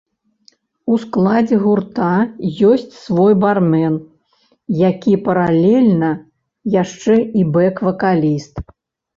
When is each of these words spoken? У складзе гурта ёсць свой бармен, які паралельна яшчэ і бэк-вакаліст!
У 0.93 0.95
складзе 1.01 1.57
гурта 1.65 2.07
ёсць 2.71 2.87
свой 3.03 3.33
бармен, 3.45 3.99
які 4.81 5.13
паралельна 5.29 6.11
яшчэ 6.81 7.21
і 7.43 7.51
бэк-вакаліст! 7.61 8.55